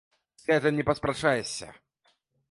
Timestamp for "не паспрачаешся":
0.79-1.69